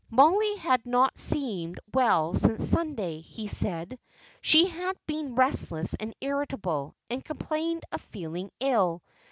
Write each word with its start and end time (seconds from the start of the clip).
Mollie 0.09 0.55
had 0.55 0.83
not 0.87 1.15
seemed 1.15 1.79
well 1.93 2.33
since 2.33 2.67
Sunday, 2.67 3.19
he 3.19 3.47
said; 3.47 3.99
she 4.41 4.65
had 4.67 4.97
been 5.05 5.35
restless 5.35 5.93
and 5.93 6.11
irritable, 6.21 6.95
and 7.11 7.23
complained 7.23 7.83
of 7.91 8.01
feeling 8.01 8.49
ill. 8.59 9.03